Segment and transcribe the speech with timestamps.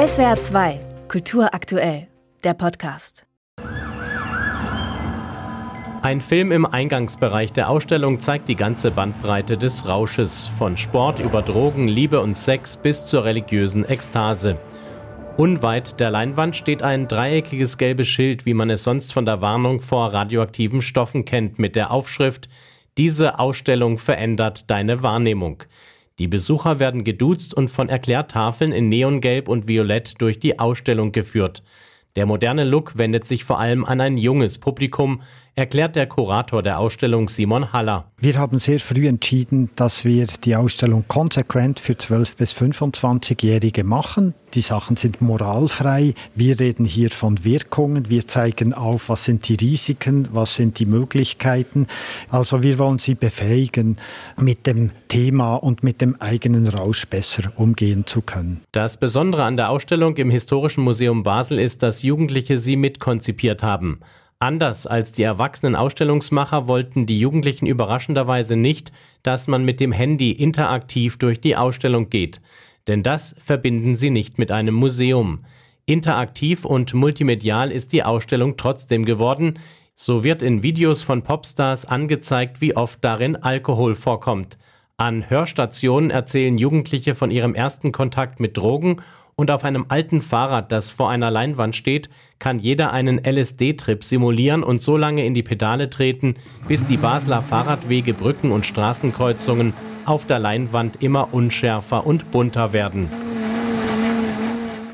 [0.00, 2.08] SWR 2, Kultur aktuell,
[2.42, 3.26] der Podcast.
[6.00, 11.42] Ein Film im Eingangsbereich der Ausstellung zeigt die ganze Bandbreite des Rausches, von Sport über
[11.42, 14.56] Drogen, Liebe und Sex bis zur religiösen Ekstase.
[15.36, 19.82] Unweit der Leinwand steht ein dreieckiges gelbes Schild, wie man es sonst von der Warnung
[19.82, 22.48] vor radioaktiven Stoffen kennt, mit der Aufschrift
[22.96, 25.64] Diese Ausstellung verändert deine Wahrnehmung.
[26.18, 31.62] Die Besucher werden geduzt und von Erklärtafeln in Neongelb und Violett durch die Ausstellung geführt.
[32.16, 35.22] Der moderne Look wendet sich vor allem an ein junges Publikum,
[35.60, 38.06] erklärt der Kurator der Ausstellung Simon Haller.
[38.16, 44.32] Wir haben sehr früh entschieden, dass wir die Ausstellung konsequent für 12- bis 25-Jährige machen.
[44.54, 46.14] Die Sachen sind moralfrei.
[46.34, 48.08] Wir reden hier von Wirkungen.
[48.08, 51.86] Wir zeigen auf, was sind die Risiken, was sind die Möglichkeiten.
[52.30, 53.98] Also wir wollen sie befähigen,
[54.38, 58.62] mit dem Thema und mit dem eigenen Rausch besser umgehen zu können.
[58.72, 64.00] Das Besondere an der Ausstellung im Historischen Museum Basel ist, dass Jugendliche sie mitkonzipiert haben.
[64.42, 68.90] Anders als die erwachsenen Ausstellungsmacher wollten die Jugendlichen überraschenderweise nicht,
[69.22, 72.40] dass man mit dem Handy interaktiv durch die Ausstellung geht.
[72.88, 75.44] Denn das verbinden sie nicht mit einem Museum.
[75.84, 79.58] Interaktiv und multimedial ist die Ausstellung trotzdem geworden.
[79.94, 84.56] So wird in Videos von Popstars angezeigt, wie oft darin Alkohol vorkommt.
[85.00, 89.00] An Hörstationen erzählen Jugendliche von ihrem ersten Kontakt mit Drogen
[89.34, 94.62] und auf einem alten Fahrrad, das vor einer Leinwand steht, kann jeder einen LSD-Trip simulieren
[94.62, 96.34] und so lange in die Pedale treten,
[96.68, 99.72] bis die Basler Fahrradwege, Brücken und Straßenkreuzungen
[100.04, 103.08] auf der Leinwand immer unschärfer und bunter werden.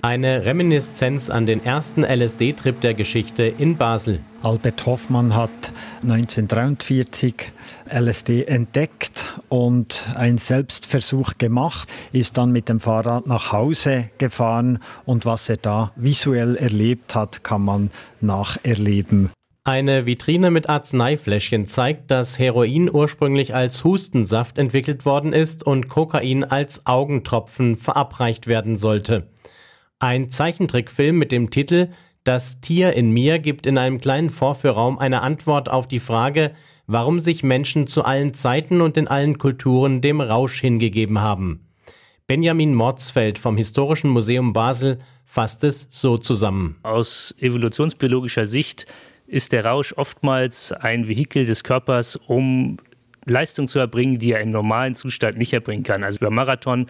[0.06, 4.20] Eine Reminiszenz an den ersten LSD-Trip der Geschichte in Basel.
[4.40, 5.50] Albert Hoffmann hat
[6.04, 7.34] 1943
[7.90, 15.24] LSD entdeckt und einen Selbstversuch gemacht, ist dann mit dem Fahrrad nach Hause gefahren und
[15.24, 17.90] was er da visuell erlebt hat, kann man
[18.20, 19.30] nacherleben.
[19.64, 26.44] Eine Vitrine mit Arzneifläschchen zeigt, dass Heroin ursprünglich als Hustensaft entwickelt worden ist und Kokain
[26.44, 29.26] als Augentropfen verabreicht werden sollte.
[29.98, 31.88] Ein Zeichentrickfilm mit dem Titel
[32.22, 36.52] Das Tier in mir gibt in einem kleinen Vorführraum eine Antwort auf die Frage,
[36.86, 41.66] warum sich Menschen zu allen Zeiten und in allen Kulturen dem Rausch hingegeben haben.
[42.26, 46.76] Benjamin Mordsfeld vom Historischen Museum Basel fasst es so zusammen.
[46.82, 48.84] Aus evolutionsbiologischer Sicht
[49.26, 52.76] ist der Rausch oftmals ein Vehikel des Körpers, um
[53.26, 56.04] Leistung zu erbringen, die er im normalen Zustand nicht erbringen kann.
[56.04, 56.86] Also beim Marathon,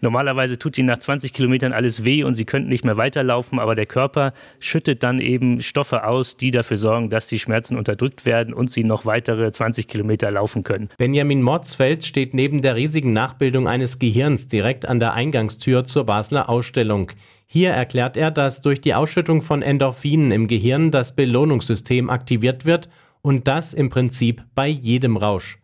[0.00, 3.74] normalerweise tut ihnen nach 20 Kilometern alles weh und sie könnten nicht mehr weiterlaufen, aber
[3.74, 8.54] der Körper schüttet dann eben Stoffe aus, die dafür sorgen, dass die Schmerzen unterdrückt werden
[8.54, 10.88] und sie noch weitere 20 Kilometer laufen können.
[10.96, 16.48] Benjamin Mordsfeld steht neben der riesigen Nachbildung eines Gehirns direkt an der Eingangstür zur Basler
[16.48, 17.10] Ausstellung.
[17.46, 22.88] Hier erklärt er, dass durch die Ausschüttung von Endorphinen im Gehirn das Belohnungssystem aktiviert wird
[23.22, 25.59] und das im Prinzip bei jedem Rausch.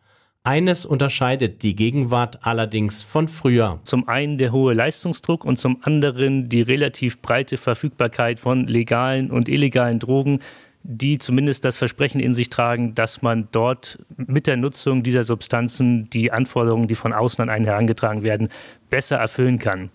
[0.47, 3.81] Eines unterscheidet die Gegenwart allerdings von früher.
[3.83, 9.49] Zum einen der hohe Leistungsdruck und zum anderen die relativ breite Verfügbarkeit von legalen und
[9.49, 10.39] illegalen Drogen,
[10.85, 16.09] die zumindest das Versprechen in sich tragen, dass man dort mit der Nutzung dieser Substanzen
[16.11, 18.49] die Anforderungen, die von außen an einen herangetragen werden,
[18.89, 19.91] besser erfüllen kann.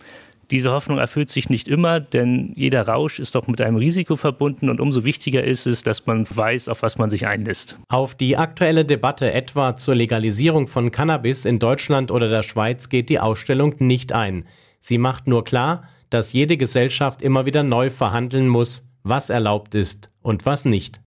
[0.52, 4.70] Diese Hoffnung erfüllt sich nicht immer, denn jeder Rausch ist doch mit einem Risiko verbunden
[4.70, 7.78] und umso wichtiger ist es, dass man weiß, auf was man sich einlässt.
[7.88, 13.08] Auf die aktuelle Debatte etwa zur Legalisierung von Cannabis in Deutschland oder der Schweiz geht
[13.08, 14.44] die Ausstellung nicht ein.
[14.80, 20.12] Sie macht nur klar, dass jede Gesellschaft immer wieder neu verhandeln muss, was erlaubt ist
[20.22, 21.00] und was nicht.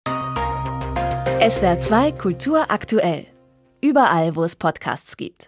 [1.47, 3.27] SWR 2 Kultur aktuell.
[3.83, 5.43] Überall, wo es Podcasts gibt.